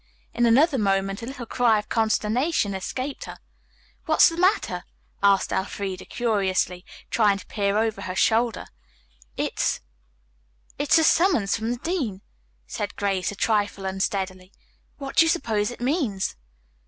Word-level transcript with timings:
In 0.33 0.47
another 0.47 0.79
moment 0.79 1.21
a 1.21 1.27
little 1.27 1.45
cry 1.45 1.77
of 1.77 1.87
consternation 1.87 2.73
escaped 2.73 3.25
her. 3.25 3.37
"What's 4.07 4.29
the 4.29 4.35
matter?" 4.35 4.83
asked 5.21 5.51
Elfreda 5.51 6.05
curiously, 6.05 6.83
trying 7.11 7.37
to 7.37 7.45
peer 7.45 7.77
over 7.77 8.01
her 8.01 8.15
shoulder. 8.15 8.65
"It 9.37 9.79
it's 10.79 10.97
a 10.97 11.03
summons 11.03 11.55
from 11.55 11.69
the 11.69 11.77
dean," 11.77 12.23
said 12.65 12.95
Grace 12.95 13.31
a 13.31 13.35
trifle 13.35 13.85
unsteadily. 13.85 14.51
"What 14.97 15.17
do 15.17 15.25
you 15.25 15.29
suppose 15.29 15.69
it 15.69 15.79
means?" 15.81 16.35